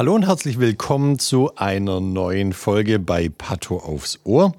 [0.00, 4.54] Hallo und herzlich willkommen zu einer neuen Folge bei Patho aufs Ohr.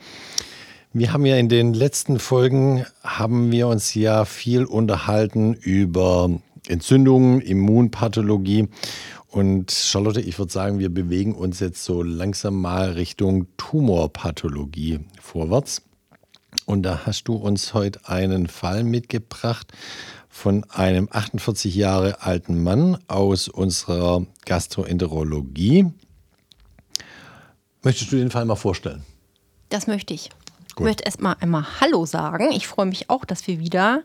[0.94, 6.30] Wir haben ja in den letzten Folgen haben wir uns ja viel unterhalten über
[6.68, 8.68] Entzündungen, Immunpathologie
[9.30, 15.82] und Charlotte, ich würde sagen, wir bewegen uns jetzt so langsam mal Richtung Tumorpathologie vorwärts.
[16.72, 19.74] Und da hast du uns heute einen Fall mitgebracht
[20.30, 25.92] von einem 48 Jahre alten Mann aus unserer Gastroenterologie.
[27.82, 29.04] Möchtest du den Fall mal vorstellen?
[29.68, 30.30] Das möchte ich.
[30.30, 30.40] Gut.
[30.78, 32.54] Ich möchte erstmal einmal Hallo sagen.
[32.54, 34.04] Ich freue mich auch, dass wir wieder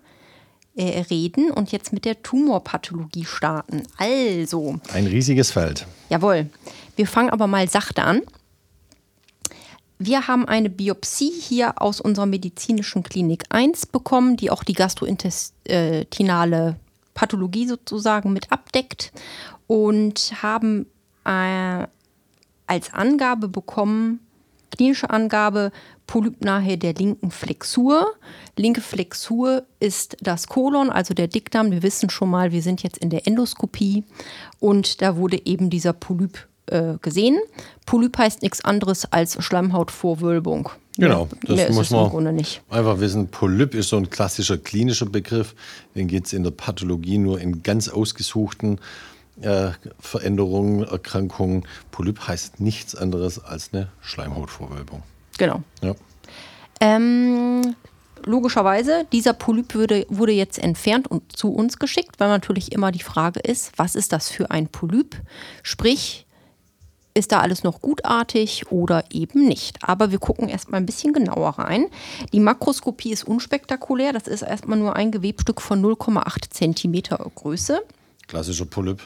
[0.74, 3.84] äh, reden und jetzt mit der Tumorpathologie starten.
[3.96, 4.80] Also.
[4.92, 5.86] Ein riesiges Feld.
[6.08, 6.50] Jawohl.
[6.96, 8.22] Wir fangen aber mal sachte an.
[9.98, 16.77] Wir haben eine Biopsie hier aus unserer medizinischen Klinik 1 bekommen, die auch die gastrointestinale
[17.14, 19.11] Pathologie sozusagen mit abdeckt
[19.66, 20.84] und haben
[21.25, 21.86] äh,
[22.66, 24.20] als Angabe bekommen,
[24.70, 25.72] klinische Angabe,
[26.06, 28.06] Polyp nahe der linken Flexur.
[28.56, 31.70] Linke Flexur ist das Kolon, also der Dickdarm.
[31.70, 34.05] Wir wissen schon mal, wir sind jetzt in der Endoskopie
[34.60, 37.39] und da wurde eben dieser Polyp äh, gesehen.
[37.84, 40.70] Polyp heißt nichts anderes als Schleimhautvorwölbung.
[40.98, 43.28] Genau, das Mehr muss man einfach wissen.
[43.28, 45.55] Polyp ist so ein klassischer klinischer Begriff.
[45.94, 48.81] Den gibt es in der Pathologie nur in ganz ausgesuchten
[49.42, 51.67] äh, Veränderungen, Erkrankungen.
[51.91, 55.03] Polyp heißt nichts anderes als eine Schleimhautvorwölbung.
[55.38, 55.62] Genau.
[55.82, 55.94] Ja.
[56.81, 57.76] Ähm,
[58.25, 63.03] logischerweise, dieser Polyp würde, wurde jetzt entfernt und zu uns geschickt, weil natürlich immer die
[63.03, 65.16] Frage ist, was ist das für ein Polyp?
[65.62, 66.25] Sprich,
[67.16, 69.78] ist da alles noch gutartig oder eben nicht.
[69.82, 71.87] Aber wir gucken erstmal ein bisschen genauer rein.
[72.32, 74.12] Die Makroskopie ist unspektakulär.
[74.12, 77.82] Das ist erstmal nur ein Gewebstück von 0,8 cm Größe.
[78.28, 79.00] Klassischer Polyp.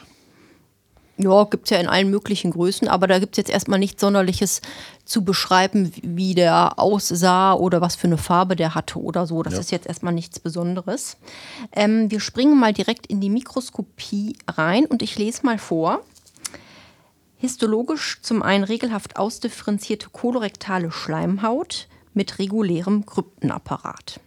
[1.17, 4.01] Ja, gibt es ja in allen möglichen Größen, aber da gibt es jetzt erstmal nichts
[4.01, 4.61] Sonderliches
[5.05, 9.43] zu beschreiben, wie der aussah oder was für eine Farbe der hatte oder so.
[9.43, 9.59] Das ja.
[9.59, 11.17] ist jetzt erstmal nichts Besonderes.
[11.73, 16.01] Ähm, wir springen mal direkt in die Mikroskopie rein und ich lese mal vor.
[17.41, 24.19] Histologisch zum einen regelhaft ausdifferenzierte kolorektale Schleimhaut mit regulärem Kryptenapparat.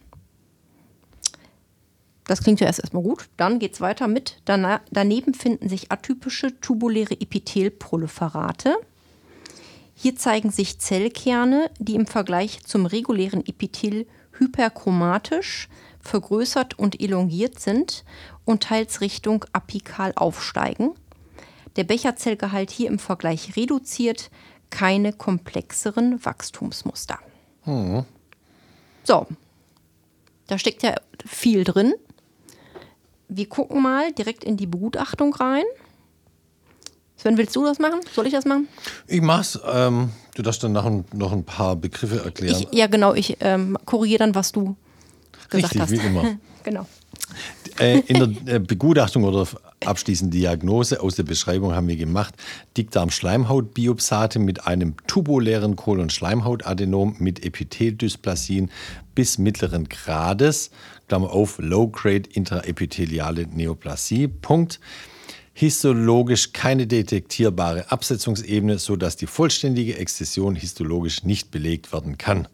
[2.25, 3.29] Das klingt ja erst erstmal gut.
[3.37, 4.41] Dann geht es weiter mit.
[4.43, 8.75] daneben finden sich atypische tubuläre Epithelproliferate.
[9.93, 15.69] Hier zeigen sich Zellkerne, die im Vergleich zum regulären Epithel hyperchromatisch,
[16.01, 18.03] vergrößert und elongiert sind
[18.43, 20.95] und teils Richtung apikal aufsteigen.
[21.75, 24.29] Der Becherzellgehalt hier im Vergleich reduziert,
[24.69, 27.19] keine komplexeren Wachstumsmuster.
[27.63, 28.05] Hm.
[29.03, 29.27] So,
[30.47, 31.93] da steckt ja viel drin
[33.27, 35.63] wir gucken mal direkt in die Begutachtung rein.
[37.17, 38.01] Sven, willst du das machen?
[38.13, 38.67] Soll ich das machen?
[39.07, 39.59] Ich mach's.
[39.65, 42.65] Ähm, du darfst dann noch ein, noch ein paar Begriffe erklären.
[42.69, 43.13] Ich, ja, genau.
[43.13, 44.75] Ich ähm, korrigiere dann, was du
[45.49, 45.91] gesagt Richtig, hast.
[45.91, 46.37] wie immer.
[46.63, 46.87] genau.
[47.79, 49.47] Äh, in der äh, Begutachtung oder
[49.85, 52.33] abschließend Diagnose aus der Beschreibung haben wir gemacht
[52.77, 58.71] Dickdarm-Schleimhautbiopsate mit einem tubulären Kolon-Schleimhautadenom mit Epitheldysplasien
[59.13, 60.71] bis mittleren Grades
[61.07, 64.27] Klammer auf, Low-Grade intraepitheliale Neoplasie.
[64.27, 64.79] Punkt.
[65.53, 72.49] Histologisch keine detektierbare Absetzungsebene, sodass die vollständige Exzession histologisch nicht belegt werden kann.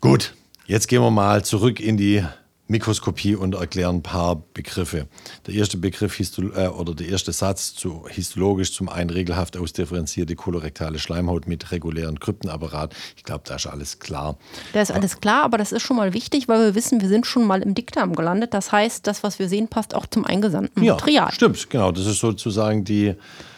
[0.00, 0.34] Gut,
[0.66, 2.24] jetzt gehen wir mal zurück in die
[2.70, 5.08] Mikroskopie und erklären ein paar Begriffe.
[5.46, 11.00] Der erste Begriff äh, oder der erste Satz zu histologisch zum einen regelhaft ausdifferenzierte kolorektale
[11.00, 12.94] Schleimhaut mit regulären Kryptenapparat.
[13.16, 14.38] Ich glaube, da ist alles klar.
[14.72, 17.26] Da ist alles klar, aber das ist schon mal wichtig, weil wir wissen, wir sind
[17.26, 18.54] schon mal im Dickdarm gelandet.
[18.54, 21.32] Das heißt, das, was wir sehen, passt auch zum eingesandten ja, Material.
[21.32, 21.90] Stimmt, genau.
[21.90, 23.14] Das ist sozusagen die.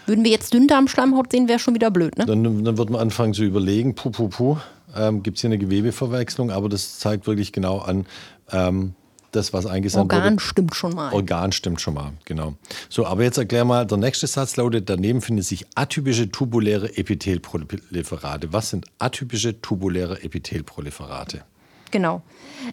[0.07, 2.25] Würden wir jetzt Dünndarmschleimhaut sehen, wäre schon wieder blöd, ne?
[2.25, 4.57] Dann, dann wird man anfangen zu überlegen, puh, puh, puh,
[4.97, 8.07] ähm, gibt es hier eine Gewebeverwechslung, aber das zeigt wirklich genau an,
[8.51, 8.95] ähm,
[9.33, 10.25] das, was eingesandt Organ wurde.
[10.35, 11.13] Organ stimmt schon mal.
[11.13, 12.55] Organ stimmt schon mal, genau.
[12.89, 18.53] So, aber jetzt erklär mal, der nächste Satz lautet, daneben finden sich atypische tubuläre Epithelproliferate.
[18.53, 21.43] Was sind atypische tubuläre Epithelproliferate?
[21.91, 22.23] Genau.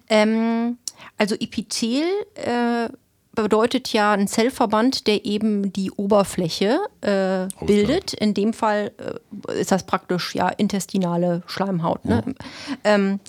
[0.08, 0.78] Ähm,
[1.18, 2.04] Also Epithel
[2.36, 2.90] äh,
[3.34, 8.14] bedeutet ja ein Zellverband, der eben die Oberfläche äh, bildet.
[8.14, 12.06] In dem Fall äh, ist das praktisch ja intestinale Schleimhaut.
[12.06, 12.24] Ne?
[12.26, 12.36] Mhm.
[12.84, 13.20] Ähm,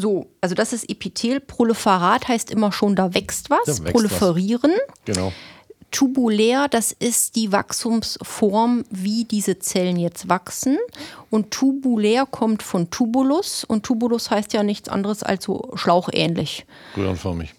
[0.00, 1.40] so, also das ist Epithel.
[1.40, 3.64] Proliferat heißt immer schon, da wächst was.
[3.66, 4.72] Da wächst Proliferieren.
[5.04, 5.32] Genau.
[5.90, 10.78] Tubulär, das ist die Wachstumsform, wie diese Zellen jetzt wachsen.
[11.30, 13.64] Und tubulär kommt von Tubulus.
[13.64, 16.64] Und Tubulus heißt ja nichts anderes als so schlauchähnlich.
[16.96, 17.54] Röhrenförmig.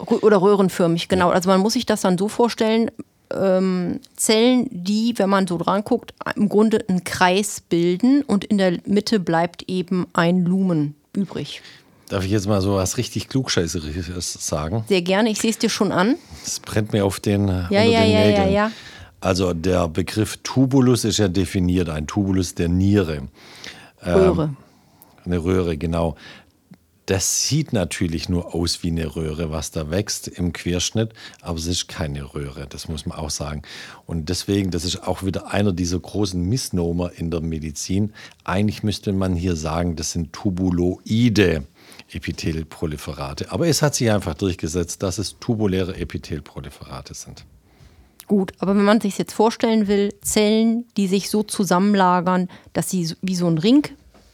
[0.00, 1.30] Rö- Oder röhrenförmig, genau.
[1.30, 2.90] Also man muss sich das dann so vorstellen,
[3.32, 8.58] ähm, Zellen, die, wenn man so dran guckt, im Grunde einen Kreis bilden und in
[8.58, 11.62] der Mitte bleibt eben ein Lumen übrig.
[12.08, 14.84] Darf ich jetzt mal so was richtig Klugscheißerisches sagen?
[14.88, 16.16] Sehr gerne, ich sehe es dir schon an.
[16.44, 18.52] Das brennt mir auf den, Ja, ja, den ja, ja, Nägeln.
[18.52, 18.72] ja.
[19.20, 23.28] Also der Begriff Tubulus ist ja definiert, ein Tubulus der Niere.
[24.04, 24.54] Röhre.
[25.24, 26.16] Eine Röhre, genau.
[27.10, 31.12] Das sieht natürlich nur aus wie eine Röhre, was da wächst im Querschnitt,
[31.42, 33.62] aber es ist keine Röhre, das muss man auch sagen.
[34.06, 38.12] Und deswegen, das ist auch wieder einer dieser großen Missnomer in der Medizin.
[38.44, 41.66] Eigentlich müsste man hier sagen, das sind tubuloide
[42.12, 43.50] Epithelproliferate.
[43.50, 47.44] Aber es hat sich einfach durchgesetzt, dass es tubuläre Epithelproliferate sind.
[48.28, 53.12] Gut, aber wenn man sich jetzt vorstellen will, Zellen, die sich so zusammenlagern, dass sie
[53.20, 53.88] wie so ein Ring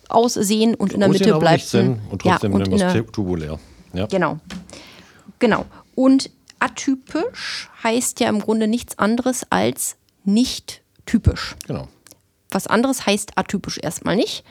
[0.08, 3.05] aussehen und in der Mitte bleibt ein- und trotzdem ja, und nennen in wir der,
[3.05, 3.58] es tubulär.
[3.93, 4.06] Ja.
[4.06, 4.38] Genau.
[5.38, 5.67] Genau.
[5.94, 11.56] Und atypisch heißt ja im Grunde nichts anderes als nicht typisch.
[11.67, 11.88] Genau.
[12.50, 14.44] Was anderes heißt atypisch erstmal nicht.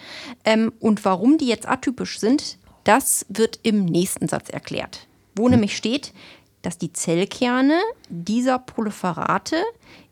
[0.44, 5.08] Ähm, und warum die jetzt atypisch sind, das wird im nächsten Satz erklärt.
[5.36, 6.14] Wo nämlich steht,
[6.62, 7.80] dass die Zellkerne
[8.10, 9.58] dieser Proliferate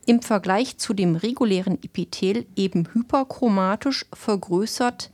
[0.06, 5.14] im Vergleich zu dem regulären Epithel eben hyperchromatisch vergrößert sind,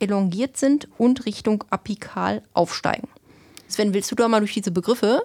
[0.00, 3.08] elongiert sind und Richtung apikal aufsteigen.
[3.68, 5.22] Sven, willst du da mal durch diese Begriffe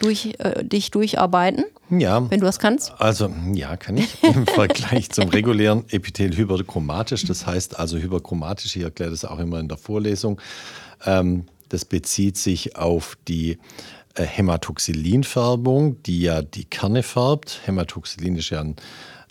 [0.00, 2.92] durch, äh, dich durcharbeiten, Ja, wenn du das kannst?
[2.98, 4.22] Also, ja, kann ich.
[4.22, 7.24] Im Vergleich zum regulären Epithel hyperchromatisch.
[7.24, 10.40] Das heißt also hyperchromatisch, ich erkläre das auch immer in der Vorlesung.
[11.04, 13.58] Ähm, das bezieht sich auf die
[14.14, 17.60] äh, Hämatoxylinfärbung, die ja die Kerne färbt.
[17.64, 18.76] Hämatoxylin ist ja ein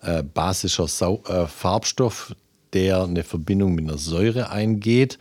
[0.02, 2.36] äh, basischer Sau äh, Farbstoff,
[2.74, 5.20] der eine Verbindung mit einer Säure eingeht.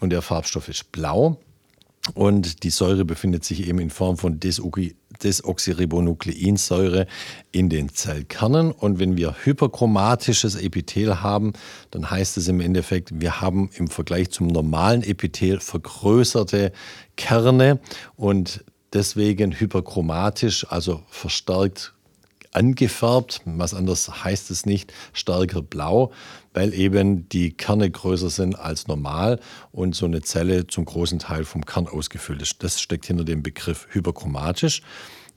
[0.00, 1.38] Und der Farbstoff ist blau.
[2.14, 7.06] Und die Säure befindet sich eben in Form von Desoxy- Desoxyribonukleinsäure
[7.52, 8.70] in den Zellkernen.
[8.72, 11.52] Und wenn wir hyperchromatisches Epithel haben,
[11.90, 16.72] dann heißt es im Endeffekt, wir haben im Vergleich zum normalen Epithel vergrößerte
[17.16, 17.80] Kerne
[18.16, 21.94] und deswegen hyperchromatisch, also verstärkt
[22.52, 26.12] angefärbt, was anderes heißt es nicht, stärker blau,
[26.54, 29.40] weil eben die Kerne größer sind als normal
[29.72, 32.62] und so eine Zelle zum großen Teil vom Kern ausgefüllt ist.
[32.62, 34.82] Das steckt hinter dem Begriff hyperchromatisch.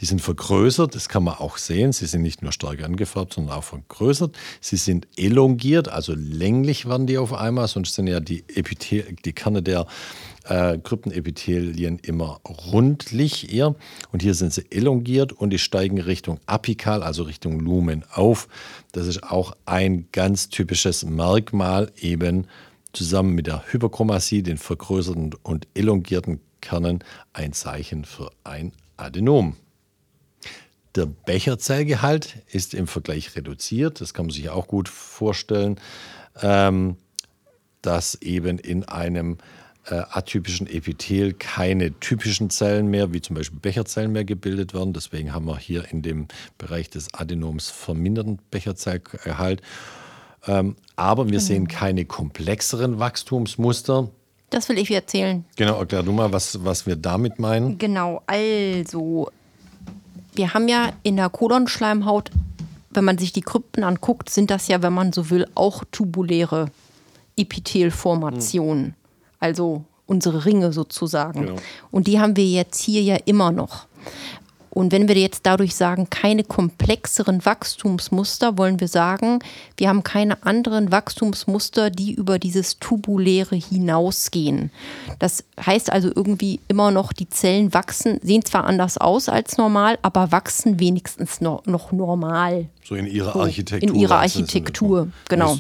[0.02, 1.94] Die sind vergrößert, das kann man auch sehen.
[1.94, 4.36] Sie sind nicht nur stark angefärbt, sondern auch vergrößert.
[4.60, 9.34] Sie sind elongiert, also länglich werden die auf einmal, sonst sind ja die, Epithel, die
[9.34, 9.86] Kerne der
[10.46, 12.42] äh, Kryptenepithelien immer
[12.72, 13.76] rundlich eher.
[14.12, 18.48] Und hier sind sie elongiert und die steigen Richtung apikal, also Richtung Lumen auf.
[18.92, 22.48] Das ist auch ein ganz typisches Merkmal eben
[22.94, 27.04] zusammen mit der Hyperchromasie, den vergrößerten und elongierten Kernen,
[27.34, 29.56] ein Zeichen für ein Adenom.
[30.96, 34.02] Der Becherzellgehalt ist im Vergleich reduziert.
[34.02, 35.80] Das kann man sich auch gut vorstellen,
[36.42, 36.98] ähm,
[37.82, 39.38] dass eben in einem
[39.86, 44.94] atypischen Epithel keine typischen Zellen mehr, wie zum Beispiel Becherzellen mehr gebildet werden.
[44.94, 49.62] Deswegen haben wir hier in dem Bereich des Adenoms verminderten Becherzellgehalt.
[50.48, 54.10] Ähm, aber wir sehen keine komplexeren Wachstumsmuster.
[54.50, 55.46] Das will ich erzählen.
[55.56, 57.78] Genau, erklär du mal, was, was wir damit meinen.
[57.78, 59.32] Genau, also
[60.34, 62.32] wir haben ja in der Kolonschleimhaut,
[62.90, 66.70] wenn man sich die Krypten anguckt, sind das ja, wenn man so will, auch tubuläre
[67.38, 68.96] Epithelformationen.
[69.42, 71.48] Also unsere Ringe sozusagen.
[71.48, 71.56] Genau.
[71.92, 73.88] Und die haben wir jetzt hier ja immer noch.
[74.74, 79.40] Und wenn wir jetzt dadurch sagen, keine komplexeren Wachstumsmuster, wollen wir sagen,
[79.76, 84.72] wir haben keine anderen Wachstumsmuster, die über dieses Tubuläre hinausgehen.
[85.20, 90.00] Das heißt also irgendwie immer noch, die Zellen wachsen, sehen zwar anders aus als normal,
[90.04, 92.70] aber wachsen wenigstens noch, noch normal.
[92.86, 93.90] So in ihrer Architektur.
[93.90, 95.58] in ihrer Architektur, genau.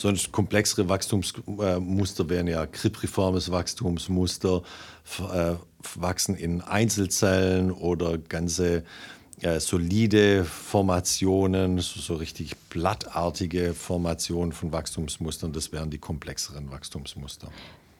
[0.00, 4.62] Sonst- komplexere Wachstumsmuster wären ja kripriformes Wachstumsmuster,
[5.18, 5.52] äh,
[5.94, 8.84] wachsen in Einzelzellen oder ganze
[9.42, 15.52] äh, solide Formationen, so, so richtig blattartige Formationen von Wachstumsmustern.
[15.52, 17.48] Das wären die komplexeren Wachstumsmuster.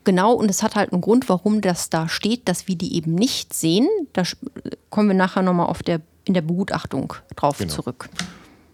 [0.04, 3.14] Genau, und es hat halt einen Grund, warum das da steht, dass wir die eben
[3.14, 3.86] nicht sehen.
[4.14, 4.22] Da
[4.88, 7.74] kommen wir nachher nochmal auf der, in der Begutachtung drauf genau.
[7.74, 8.08] zurück.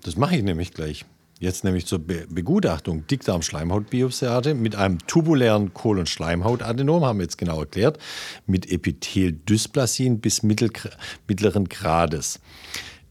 [0.02, 1.04] Das mache ich nämlich gleich.
[1.38, 7.98] Jetzt nämlich zur Be Begutachtung Dickdarm-Schleimhautbiopsiate mit einem tubulären Kolon-Schleimhautadenom, haben wir jetzt genau erklärt,
[8.46, 12.40] mit Epitheldysplasien bis mittleren Grades.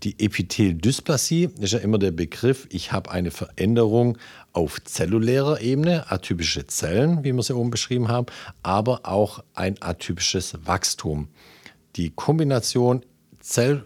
[0.02, 4.18] Die Epitheldysplasie ist ja immer der Begriff, ich habe eine Veränderung
[4.54, 8.26] auf zellulärer Ebene, atypische Zellen, wie wir sie oben beschrieben haben,
[8.64, 11.28] aber auch ein atypisches Wachstum.
[11.96, 13.06] Die Kombination
[13.40, 13.86] Zell,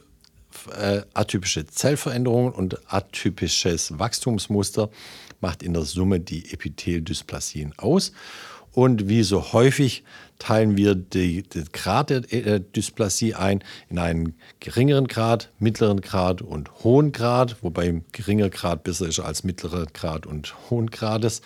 [0.67, 4.89] äh, atypische Zellveränderungen und atypisches Wachstumsmuster
[5.41, 8.11] macht in der Summe die Epitheldysplasien aus.
[8.71, 10.03] Und wie so häufig
[10.37, 16.41] teilen wir die, den Grad der äh, Dysplasie ein in einen geringeren Grad, mittleren Grad
[16.41, 21.41] und hohen Grad, wobei geringer Grad besser ist als mittlerer Grad und hohen Grades.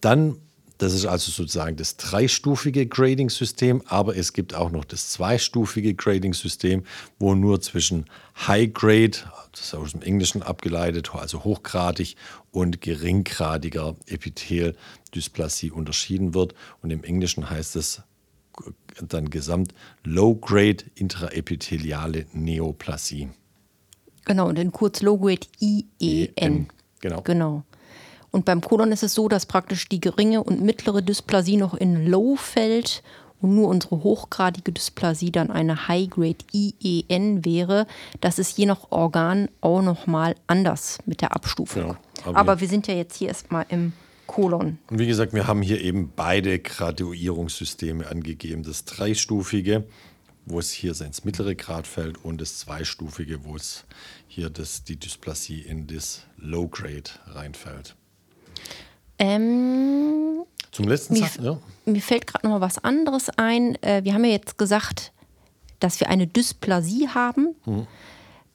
[0.00, 0.36] Dann,
[0.78, 6.84] das ist also sozusagen das dreistufige Grading-System, aber es gibt auch noch das zweistufige Grading-System,
[7.18, 8.06] wo nur zwischen
[8.46, 9.18] High Grade,
[9.52, 12.16] das ist aus dem Englischen abgeleitet, also hochgradig
[12.50, 16.54] und geringgradiger Epitheldysplasie unterschieden wird.
[16.82, 18.02] Und im Englischen heißt es
[19.00, 23.30] dann gesamt Low-Grade intraepitheliale Neoplasie.
[24.24, 26.68] Genau, und in kurz Low-Grade IEN.
[27.00, 27.22] Genau.
[27.22, 27.64] genau.
[28.34, 32.04] Und beim Kolon ist es so, dass praktisch die geringe und mittlere Dysplasie noch in
[32.08, 33.04] Low fällt
[33.40, 37.86] und nur unsere hochgradige Dysplasie dann eine High-Grade IEN wäre.
[38.20, 41.90] Das ist je nach Organ auch nochmal anders mit der Abstufung.
[41.90, 43.92] Ja, aber, aber wir sind ja jetzt hier erstmal im
[44.26, 44.78] Kolon.
[44.90, 48.64] Und wie gesagt, wir haben hier eben beide Graduierungssysteme angegeben.
[48.64, 49.84] Das dreistufige,
[50.44, 53.84] wo es hier ins mittlere Grad fällt, und das zweistufige, wo es
[54.26, 57.94] hier das, die Dysplasie in das Low Grade reinfällt.
[59.18, 61.58] Ähm, Zum letzten Satz, ja.
[61.84, 63.80] Mir fällt gerade noch mal was anderes ein.
[63.82, 65.12] Äh, wir haben ja jetzt gesagt,
[65.80, 67.54] dass wir eine Dysplasie haben.
[67.66, 67.86] Mhm.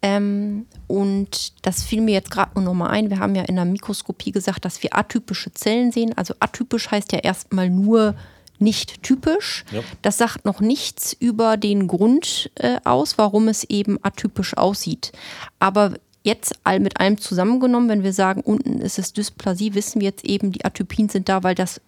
[0.01, 3.09] Ähm, und das fiel mir jetzt gerade nur noch mal ein.
[3.09, 6.17] Wir haben ja in der Mikroskopie gesagt, dass wir atypische Zellen sehen.
[6.17, 8.15] Also atypisch heißt ja erstmal nur
[8.59, 9.65] nicht typisch.
[9.71, 9.81] Ja.
[10.01, 15.11] Das sagt noch nichts über den Grund äh, aus, warum es eben atypisch aussieht.
[15.59, 20.09] Aber jetzt all mit allem zusammengenommen, wenn wir sagen, unten ist es Dysplasie, wissen wir
[20.09, 21.81] jetzt eben, die Atypien sind da, weil das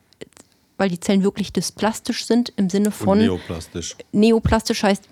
[0.77, 3.95] weil die Zellen wirklich dysplastisch sind im Sinne von Und neoplastisch.
[4.13, 5.07] Neoplastisch heißt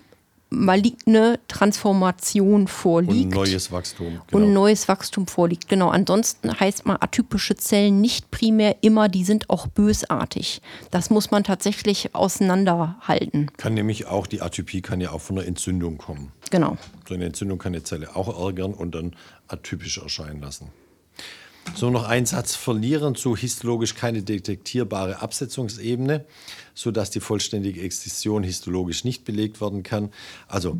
[0.50, 3.26] maligne Transformation vorliegt.
[3.26, 4.20] Und neues Wachstum.
[4.26, 4.44] Genau.
[4.44, 5.88] Und neues Wachstum vorliegt, genau.
[5.88, 10.60] Ansonsten heißt man atypische Zellen nicht primär immer, die sind auch bösartig.
[10.90, 13.50] Das muss man tatsächlich auseinanderhalten.
[13.56, 16.32] Kann nämlich auch, die Atypie kann ja auch von einer Entzündung kommen.
[16.50, 16.76] Genau.
[17.08, 19.14] So eine Entzündung kann eine Zelle auch ärgern und dann
[19.46, 20.68] atypisch erscheinen lassen.
[21.74, 26.24] So noch ein Satz verlieren zu histologisch keine detektierbare Absetzungsebene,
[26.74, 30.10] sodass die vollständige Exzision histologisch nicht belegt werden kann.
[30.48, 30.78] Also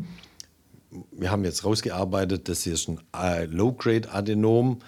[1.11, 4.79] wir haben jetzt rausgearbeitet, das ist ein äh, Low-Grade-Adenom,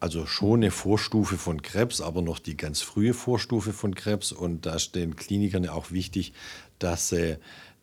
[0.00, 4.32] also schon eine Vorstufe von Krebs, aber noch die ganz frühe Vorstufe von Krebs.
[4.32, 6.32] Und da ist den Klinikern ja auch wichtig,
[6.80, 7.38] dass sie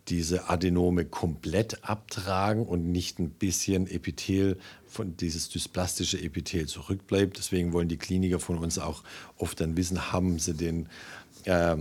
[0.07, 7.37] diese Adenome komplett abtragen und nicht ein bisschen Epithel von dieses dysplastische Epithel zurückbleibt.
[7.37, 9.03] Deswegen wollen die Kliniker von uns auch
[9.37, 10.89] oft dann wissen, haben sie den,
[11.43, 11.77] äh,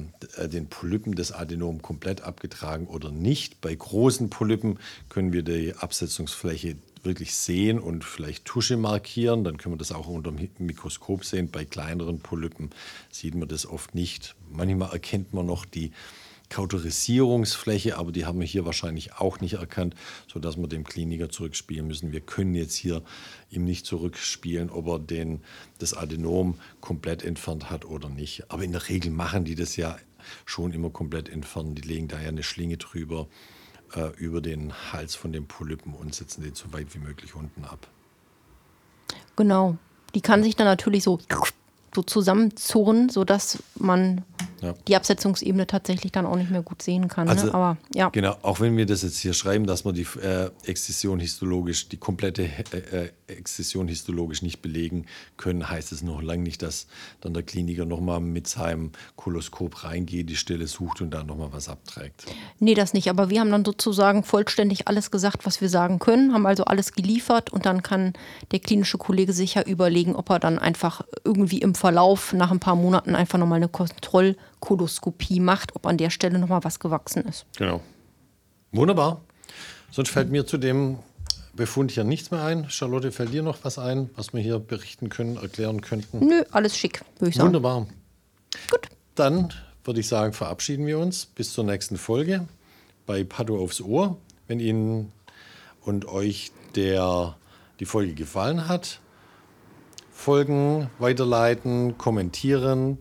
[0.48, 3.62] den Polypen des Adenom komplett abgetragen oder nicht.
[3.62, 9.44] Bei großen Polypen können wir die Absetzungsfläche wirklich sehen und vielleicht Tusche markieren.
[9.44, 11.50] Dann können wir das auch unter dem Mikroskop sehen.
[11.50, 12.70] Bei kleineren Polypen
[13.10, 14.34] sieht man das oft nicht.
[14.50, 15.92] Manchmal erkennt man noch die
[16.48, 19.94] Kauterisierungsfläche, aber die haben wir hier wahrscheinlich auch nicht erkannt,
[20.32, 22.12] sodass wir dem Kliniker zurückspielen müssen.
[22.12, 23.02] Wir können jetzt hier
[23.50, 25.42] ihm nicht zurückspielen, ob er den,
[25.78, 28.50] das Adenom komplett entfernt hat oder nicht.
[28.50, 29.96] Aber in der Regel machen die das ja
[30.46, 31.74] schon immer komplett entfernen.
[31.74, 33.28] Die legen da ja eine Schlinge drüber
[33.94, 37.64] äh, über den Hals von den Polypen und setzen den so weit wie möglich unten
[37.64, 37.88] ab.
[39.36, 39.76] Genau.
[40.14, 41.18] Die kann sich dann natürlich so
[41.94, 44.22] so zusammenzurren, sodass man
[44.62, 44.74] ja.
[44.86, 47.26] die Absetzungsebene tatsächlich dann auch nicht mehr gut sehen kann.
[47.26, 47.32] Ne?
[47.32, 47.54] Also, ne?
[47.54, 48.08] Aber ja.
[48.10, 51.96] Genau, auch wenn wir das jetzt hier schreiben, dass man die äh, Exzision histologisch, die
[51.96, 56.86] komplette äh, äh, Exzision histologisch nicht belegen können, heißt es noch lange nicht, dass
[57.20, 61.68] dann der Kliniker nochmal mit seinem Koloskop reingeht, die Stelle sucht und dann nochmal was
[61.68, 62.26] abträgt.
[62.58, 63.10] Nee, das nicht.
[63.10, 66.92] Aber wir haben dann sozusagen vollständig alles gesagt, was wir sagen können, haben also alles
[66.92, 68.14] geliefert und dann kann
[68.52, 72.76] der klinische Kollege sicher überlegen, ob er dann einfach irgendwie im Verlauf nach ein paar
[72.76, 73.68] Monaten einfach nochmal eine
[74.60, 77.46] Kontrollkoloskopie macht, ob an der Stelle nochmal was gewachsen ist.
[77.56, 77.80] Genau.
[78.72, 79.20] Wunderbar.
[79.90, 80.98] Sonst fällt mir zu dem
[81.54, 82.68] Befund hier nichts mehr ein.
[82.70, 86.26] Charlotte, fällt dir noch was ein, was wir hier berichten können, erklären könnten?
[86.26, 87.48] Nö, alles schick, würde ich sagen.
[87.48, 87.86] Wunderbar.
[88.70, 88.88] Gut.
[89.14, 89.52] Dann
[89.84, 92.46] würde ich sagen, verabschieden wir uns bis zur nächsten Folge
[93.06, 94.18] bei Pato aufs Ohr.
[94.46, 95.12] Wenn Ihnen
[95.82, 97.36] und euch der,
[97.80, 99.00] die Folge gefallen hat,
[100.10, 102.98] folgen, weiterleiten, kommentieren,